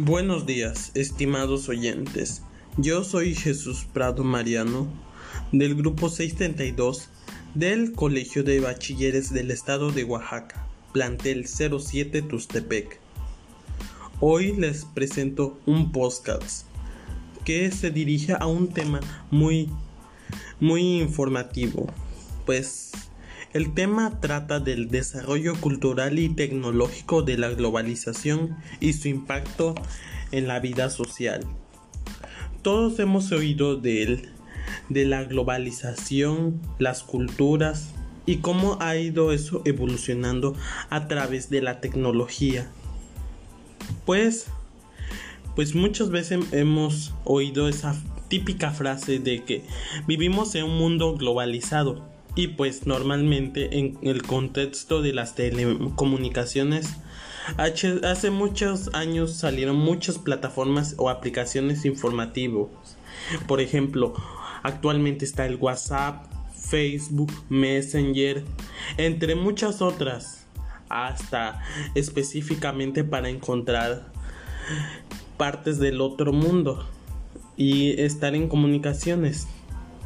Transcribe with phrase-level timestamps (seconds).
[0.00, 2.42] Buenos días, estimados oyentes.
[2.76, 4.86] Yo soy Jesús Prado Mariano,
[5.50, 7.08] del grupo 632
[7.56, 13.00] del Colegio de Bachilleres del Estado de Oaxaca, plantel 07 Tustepec.
[14.20, 16.64] Hoy les presento un podcast
[17.44, 19.00] que se dirige a un tema
[19.32, 19.68] muy
[20.60, 21.88] muy informativo,
[22.46, 22.87] pues
[23.54, 29.74] el tema trata del desarrollo cultural y tecnológico de la globalización y su impacto
[30.32, 31.44] en la vida social.
[32.62, 34.28] Todos hemos oído de él,
[34.90, 37.94] de la globalización, las culturas
[38.26, 40.54] y cómo ha ido eso evolucionando
[40.90, 42.70] a través de la tecnología.
[44.04, 44.46] Pues
[45.56, 47.96] pues muchas veces hemos oído esa
[48.28, 49.64] típica frase de que
[50.06, 56.86] vivimos en un mundo globalizado y pues normalmente en el contexto de las telecomunicaciones
[57.56, 62.68] hace muchos años salieron muchas plataformas o aplicaciones informativas.
[63.48, 64.14] Por ejemplo,
[64.62, 68.44] actualmente está el WhatsApp, Facebook, Messenger,
[68.98, 70.46] entre muchas otras,
[70.88, 71.60] hasta
[71.96, 74.12] específicamente para encontrar
[75.36, 76.88] partes del otro mundo
[77.56, 79.48] y estar en comunicaciones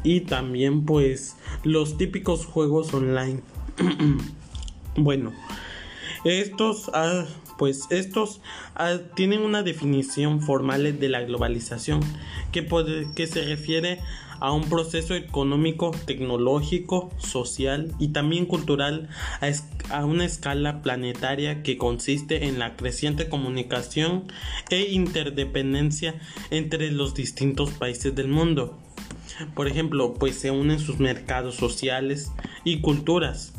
[0.03, 3.41] y también pues los típicos juegos online.
[4.95, 5.33] bueno,
[6.23, 7.25] estos ah,
[7.57, 8.41] pues estos
[8.75, 12.01] ah, tienen una definición formal de la globalización
[12.51, 12.67] que,
[13.15, 13.99] que se refiere
[14.39, 19.07] a un proceso económico, tecnológico, social y también cultural
[19.39, 24.25] a, a, una escala planetaria que consiste en la creciente comunicación
[24.69, 26.15] e interdependencia
[26.51, 28.82] entre los distintos países del mundo.
[29.55, 32.31] Por ejemplo, pues se unen sus mercados sociales
[32.63, 33.53] y culturas.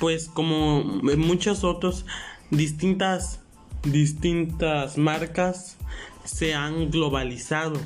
[0.00, 2.06] Pues como muchos otros,
[2.50, 3.40] distintas,
[3.82, 5.76] distintas marcas
[6.24, 7.80] se han globalizado.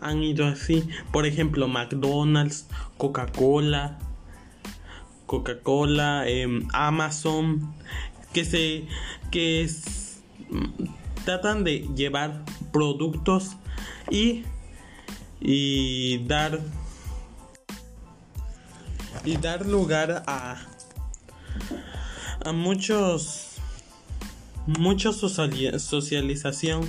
[0.00, 0.86] Han ido así.
[1.12, 2.66] Por ejemplo, McDonald's,
[2.98, 3.98] Coca-Cola,
[5.26, 7.74] Coca-Cola, em, Amazon,
[8.32, 8.84] que se
[9.30, 9.68] que
[11.24, 13.56] tratan de llevar productos
[14.10, 14.44] y
[15.44, 16.58] y dar
[19.24, 20.56] y dar lugar a
[22.44, 23.54] a muchos
[24.66, 26.88] mucha socialización.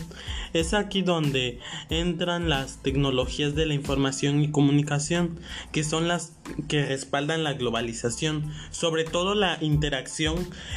[0.54, 5.40] Es aquí donde entran las tecnologías de la información y comunicación
[5.74, 6.32] que son las
[6.70, 10.36] que respaldan la globalización sobre todo la interacción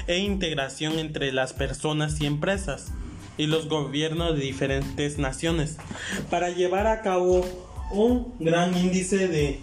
[0.08, 2.92] e integración entre las personas y empresas
[3.36, 5.76] y los gobiernos de diferentes naciones.
[6.28, 9.60] Para llevar a cabo un gran índice de,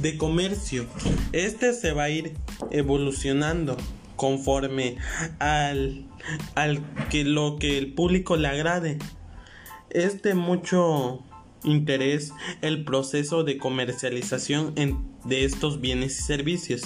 [0.00, 0.86] de comercio.
[1.32, 2.34] Este se va a ir
[2.70, 3.76] evolucionando
[4.16, 4.96] conforme
[5.38, 6.06] al,
[6.54, 8.98] al que lo que el público le agrade.
[9.90, 11.22] Es de mucho
[11.64, 14.74] interés el proceso de comercialización
[15.24, 16.82] de estos bienes y servicios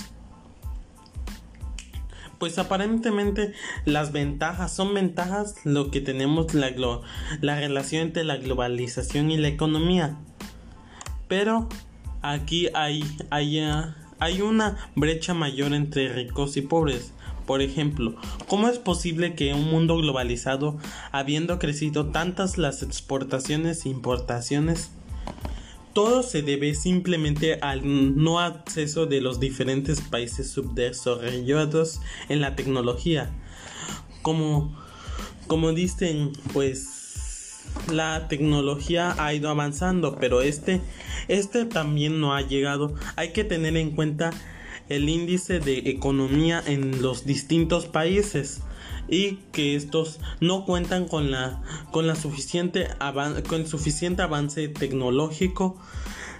[2.39, 3.53] pues aparentemente
[3.85, 6.71] las ventajas son ventajas lo que tenemos la,
[7.41, 10.19] la relación entre la globalización y la economía.
[11.29, 11.69] Pero
[12.23, 13.61] aquí hay, hay,
[14.19, 17.13] hay una brecha mayor entre ricos y pobres.
[17.47, 18.17] Por ejemplo,
[18.49, 20.79] ¿cómo es posible que un mundo globalizado,
[21.13, 24.91] habiendo crecido tantas las exportaciones e importaciones,
[25.93, 27.81] todo se debe simplemente al
[28.21, 33.31] no acceso de los diferentes países subdesarrollados en la tecnología.
[34.23, 34.77] Como,
[35.47, 37.06] como dicen, pues
[37.91, 40.81] la tecnología ha ido avanzando, pero este,
[41.29, 42.95] este también no ha llegado.
[43.17, 44.31] Hay que tener en cuenta
[44.89, 48.63] el índice de economía en los distintos países
[49.09, 51.63] y que estos no cuentan con la
[51.93, 52.89] con la suficiente
[53.49, 55.77] con el suficiente avance tecnológico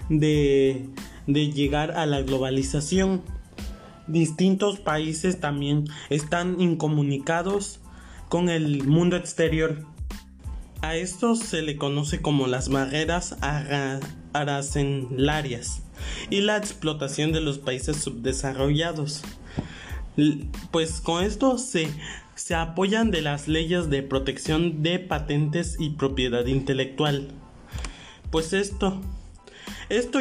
[0.09, 0.89] de,
[1.27, 3.21] de llegar a la globalización
[4.07, 7.79] distintos países también están incomunicados
[8.29, 9.85] con el mundo exterior
[10.81, 13.37] a estos se le conoce como las barreras
[14.33, 15.81] arancelarias
[16.29, 19.23] y la explotación de los países subdesarrollados.
[20.71, 21.89] Pues con esto se
[22.37, 27.29] se apoyan de las leyes de protección de patentes y propiedad intelectual.
[28.29, 29.01] Pues esto,
[29.89, 30.19] esto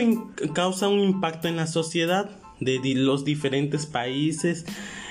[0.55, 4.65] causa un impacto en la sociedad de los diferentes países,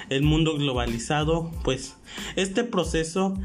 [0.10, 1.96] el mundo globalizado, pues
[2.36, 3.38] este proceso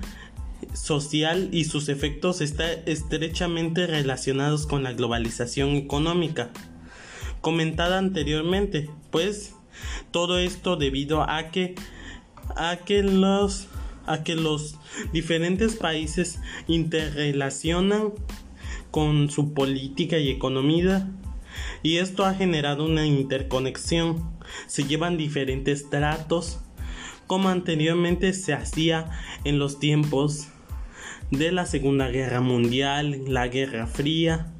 [0.73, 6.51] social y sus efectos están estrechamente relacionados con la globalización económica
[7.41, 9.55] comentada anteriormente, pues
[10.11, 11.75] todo esto debido a que
[12.57, 13.69] a que los
[14.07, 14.77] a que los
[15.13, 18.13] diferentes países interrelacionan
[18.91, 21.09] con su política y economía
[21.83, 24.31] y esto ha generado una interconexión.
[24.67, 26.59] Se llevan diferentes tratos
[27.31, 29.09] como anteriormente se hacía
[29.45, 30.49] en los tiempos
[31.31, 34.53] de la Segunda Guerra Mundial, la Guerra Fría,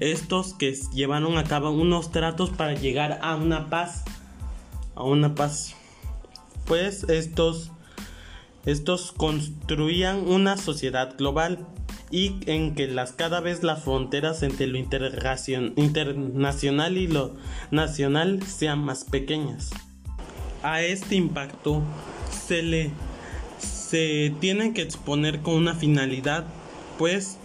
[0.00, 4.04] estos que llevaron a cabo unos tratos para llegar a una paz,
[4.94, 5.74] a una paz.
[6.66, 7.72] Pues estos
[8.66, 11.66] estos construían una sociedad global
[12.10, 17.34] y en que las cada vez las fronteras entre lo internacional y lo
[17.70, 19.70] nacional sean más pequeñas.
[20.62, 21.82] A este impacto
[22.46, 22.90] se le
[23.58, 26.44] se tiene que exponer con una finalidad,
[26.96, 27.38] pues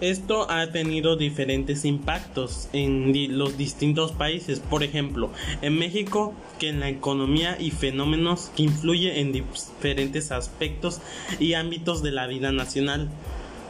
[0.00, 4.60] esto ha tenido diferentes impactos en los distintos países.
[4.60, 5.30] Por ejemplo,
[5.62, 11.00] en México, que en la economía y fenómenos que influyen en diferentes aspectos
[11.38, 13.08] y ámbitos de la vida nacional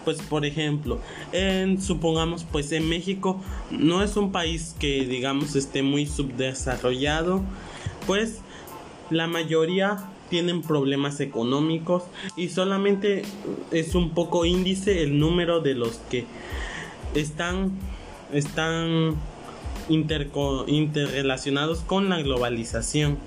[0.04, 0.98] pues por ejemplo
[1.32, 3.38] en supongamos pues en México
[3.70, 7.42] no es un país que digamos esté muy subdesarrollado
[8.06, 8.40] pues
[9.10, 9.98] la mayoría
[10.30, 12.04] tienen problemas económicos
[12.36, 13.22] y solamente
[13.72, 16.24] es un poco índice el número de los que
[17.14, 17.72] están
[18.32, 19.16] están
[19.88, 23.18] interrelacionados con la globalización.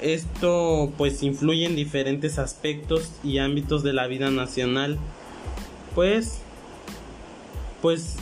[0.00, 4.98] Esto pues influye en diferentes aspectos y ámbitos de la vida nacional.
[5.94, 6.40] Pues
[7.82, 8.16] pues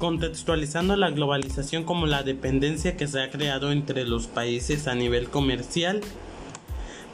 [0.00, 5.28] contextualizando la globalización como la dependencia que se ha creado entre los países a nivel
[5.28, 6.00] comercial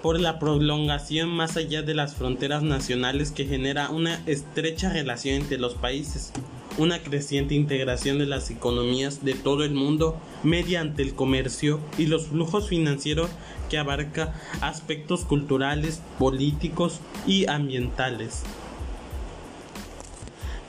[0.02, 5.58] por la prolongación más allá de las fronteras nacionales que genera una estrecha relación entre
[5.58, 6.32] los países,
[6.78, 12.28] una creciente integración de las economías de todo el mundo mediante el comercio y los
[12.28, 13.30] flujos financieros
[13.68, 18.44] que abarca aspectos culturales, políticos y ambientales.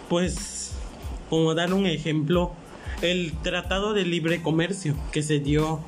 [0.10, 0.76] Pues,
[1.29, 2.51] como dar un ejemplo,
[3.01, 5.79] el Tratado de Libre Comercio que se dio,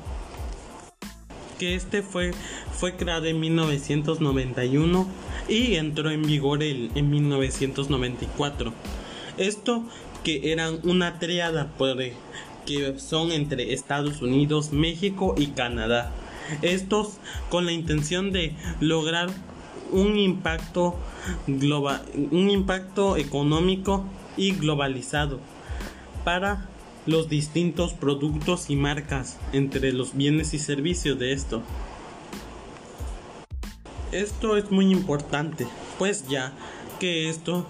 [1.58, 2.32] que este fue,
[2.72, 5.06] fue creado en 1991
[5.48, 8.72] y entró en vigor en 1994.
[9.36, 9.84] Esto
[10.22, 11.70] que eran una triada
[12.66, 16.12] que son entre Estados Unidos, México y Canadá.
[16.62, 19.30] Estos con la intención de lograr
[19.92, 20.96] un impacto
[21.46, 24.04] global, un impacto económico
[24.36, 25.40] y globalizado
[26.24, 26.68] para
[27.06, 31.62] los distintos productos y marcas entre los bienes y servicios de esto.
[34.12, 35.66] Esto es muy importante,
[35.98, 36.52] pues ya
[36.98, 37.66] que esto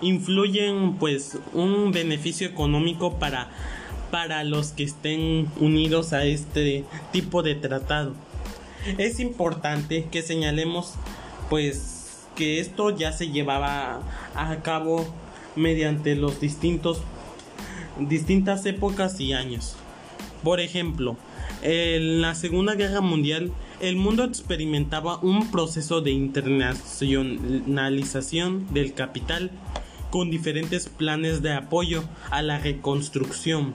[0.00, 3.50] influye en pues un beneficio económico para
[4.10, 8.14] para los que estén unidos a este tipo de tratado.
[8.96, 10.94] Es importante que señalemos
[11.50, 14.00] pues que esto ya se llevaba
[14.34, 15.06] a cabo
[15.58, 17.02] mediante los distintos
[17.98, 19.74] distintas épocas y años.
[20.44, 21.16] Por ejemplo,
[21.62, 23.50] en la Segunda Guerra Mundial
[23.80, 29.50] el mundo experimentaba un proceso de internacionalización del capital
[30.10, 33.74] con diferentes planes de apoyo a la reconstrucción,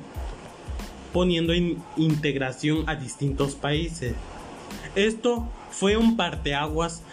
[1.14, 4.16] poniendo en integración a distintos países.
[4.96, 7.04] Esto fue un parteaguas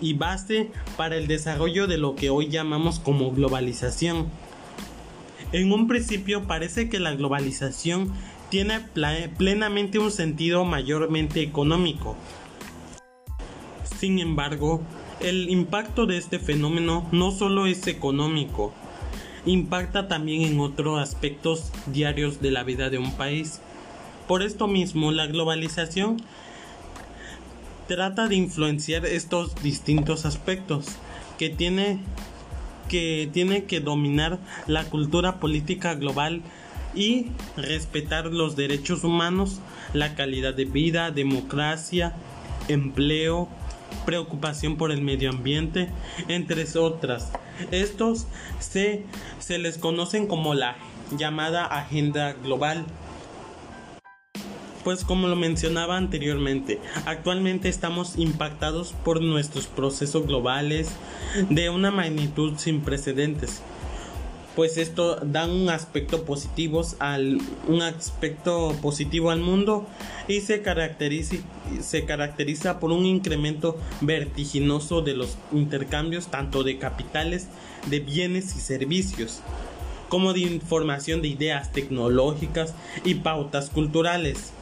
[0.00, 4.28] y base para el desarrollo de lo que hoy llamamos como globalización.
[5.52, 8.12] En un principio parece que la globalización
[8.50, 8.80] tiene
[9.36, 12.16] plenamente un sentido mayormente económico.
[13.98, 14.82] Sin embargo,
[15.20, 18.72] el impacto de este fenómeno no solo es económico,
[19.44, 23.60] impacta también en otros aspectos diarios de la vida de un país.
[24.28, 26.18] Por esto mismo, la globalización
[27.88, 30.86] trata de influenciar estos distintos aspectos
[31.38, 31.98] que tiene
[32.88, 36.42] que tiene que dominar la cultura política global
[36.94, 37.26] y
[37.56, 39.60] respetar los derechos humanos,
[39.92, 42.14] la calidad de vida, democracia,
[42.68, 43.48] empleo,
[44.06, 45.90] preocupación por el medio ambiente,
[46.28, 47.30] entre otras.
[47.70, 48.26] Estos
[48.58, 49.04] se,
[49.38, 50.76] se les conocen como la
[51.16, 52.86] llamada agenda global
[54.84, 60.90] pues como lo mencionaba anteriormente, actualmente estamos impactados por nuestros procesos globales
[61.50, 63.62] de una magnitud sin precedentes.
[64.56, 69.86] Pues esto da un aspecto positivo al un aspecto positivo al mundo
[70.26, 71.36] y se caracteriza,
[71.80, 77.46] se caracteriza por un incremento vertiginoso de los intercambios tanto de capitales,
[77.86, 79.42] de bienes y servicios,
[80.08, 84.54] como de información de ideas tecnológicas y pautas culturales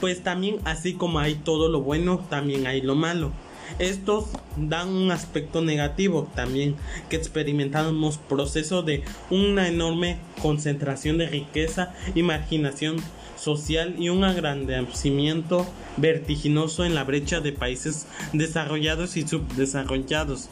[0.00, 3.32] pues también así como hay todo lo bueno, también hay lo malo.
[3.78, 4.26] estos
[4.56, 6.76] dan un aspecto negativo también,
[7.08, 12.96] que experimentamos proceso de una enorme concentración de riqueza, imaginación
[13.36, 20.48] social y un agrandecimiento vertiginoso en la brecha de países desarrollados y subdesarrollados.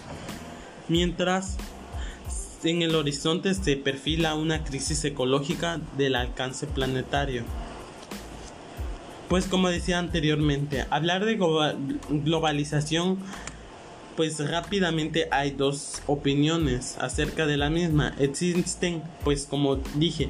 [0.88, 1.56] Mientras
[2.62, 7.44] en el horizonte se perfila una crisis ecológica del alcance planetario.
[9.28, 11.38] Pues como decía anteriormente, hablar de
[12.08, 13.18] globalización,
[14.16, 18.14] pues rápidamente hay dos opiniones acerca de la misma.
[18.18, 20.28] Existen, pues como dije,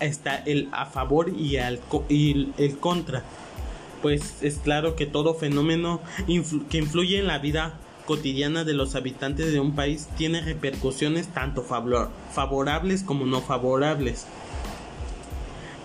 [0.00, 1.80] está el a favor y el,
[2.80, 3.24] contra.
[4.02, 6.00] Pues es claro que todo fenómeno
[6.70, 7.74] que influye en la vida
[8.06, 14.26] cotidiana de los habitantes de un país tiene repercusiones tanto favorables como no favorables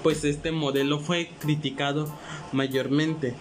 [0.03, 2.13] pues este modelo fue criticado
[2.51, 3.33] mayormente.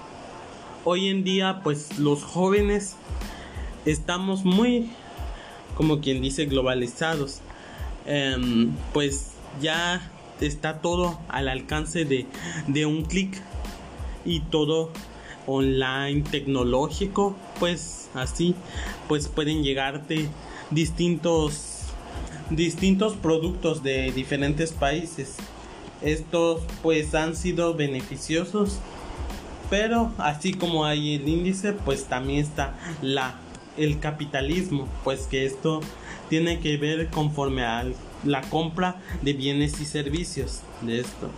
[0.84, 2.96] Hoy en día pues los jóvenes
[3.84, 4.90] estamos muy,
[5.76, 7.40] como quien dice, globalizados.
[8.06, 12.26] Em, pues ya está todo al alcance de,
[12.68, 13.40] de un clic
[14.24, 14.90] y todo
[15.46, 18.54] online tecnológico pues así
[19.08, 20.28] pues pueden llegarte
[20.70, 21.80] distintos
[22.50, 25.36] distintos productos de diferentes países
[26.04, 28.78] estos pues han sido beneficiosos,
[29.70, 33.38] pero así como hay el índice, pues también está la
[33.76, 35.80] el capitalismo, pues que esto
[36.28, 37.86] tiene que ver conforme a
[38.24, 41.30] la compra de bienes y servicios de esto.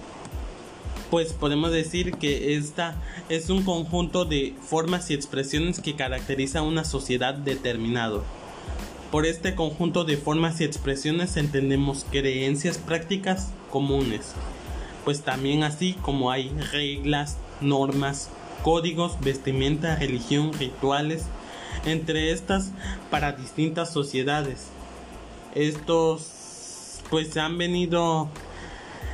[1.10, 2.96] Pues podemos decir que esta
[3.28, 8.24] es un conjunto de formas y expresiones que caracteriza una sociedad determinado.
[9.14, 14.32] Por este conjunto de formas y expresiones entendemos creencias prácticas comunes,
[15.04, 18.28] pues también así como hay reglas, normas,
[18.64, 21.26] códigos, vestimenta, religión, rituales,
[21.86, 22.72] entre estas
[23.08, 24.66] para distintas sociedades.
[25.54, 28.28] Estos pues se han venido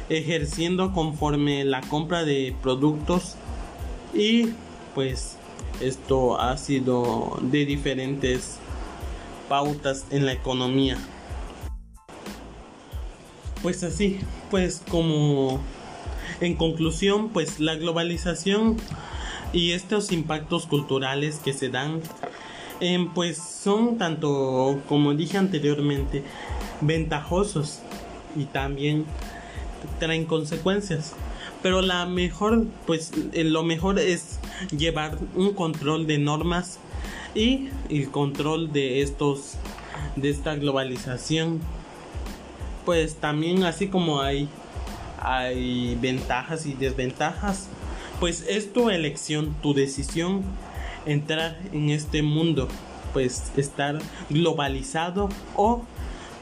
[0.08, 3.34] ejerciendo conforme la compra de productos
[4.14, 4.48] y
[4.94, 5.36] pues
[5.82, 8.60] esto ha sido de diferentes
[9.50, 10.96] pautas en la economía.
[13.62, 15.60] Pues así, pues como
[16.40, 18.76] en conclusión, pues la globalización
[19.52, 22.00] y estos impactos culturales que se dan,
[22.78, 26.22] em, pues son tanto, como dije anteriormente,
[26.80, 27.80] ventajosos
[28.36, 29.04] y también
[29.98, 31.14] traen consecuencias.
[31.60, 34.38] Pero la mejor, pues eh, lo mejor es
[34.70, 36.78] llevar un control de normas
[37.34, 39.54] y el control de estos,
[40.16, 41.60] de esta globalización.
[42.84, 44.48] Pues también así como hay
[45.20, 47.68] hay ventajas y desventajas.
[48.18, 50.42] Pues es tu elección, tu decisión
[51.06, 52.68] entrar en este mundo,
[53.12, 55.82] pues estar globalizado o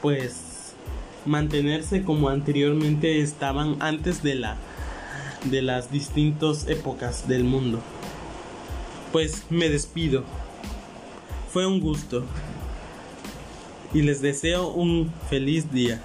[0.01, 0.73] pues
[1.25, 4.57] mantenerse como anteriormente estaban antes de la
[5.45, 7.79] de las distintas épocas del mundo.
[9.13, 10.23] Pues me despido.
[11.51, 12.23] Fue un gusto.
[13.93, 16.01] Y les deseo un feliz día.